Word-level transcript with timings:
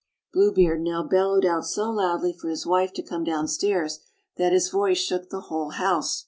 Blue 0.33 0.51
Beard 0.51 0.81
now 0.81 1.03
bellowed 1.03 1.45
out 1.45 1.63
so 1.67 1.91
loudly 1.91 2.33
for 2.33 2.49
his 2.49 2.65
wife 2.65 2.91
to 2.93 3.03
come 3.03 3.23
downstairs 3.23 3.99
that 4.35 4.51
his 4.51 4.67
voice 4.69 4.97
shook 4.97 5.29
the 5.29 5.41
whole 5.41 5.69
house. 5.69 6.19